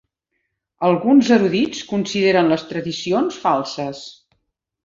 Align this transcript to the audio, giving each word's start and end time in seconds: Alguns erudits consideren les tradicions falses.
Alguns 0.87 1.29
erudits 1.35 1.83
consideren 1.91 2.51
les 2.53 2.65
tradicions 2.73 3.39
falses. 3.47 4.05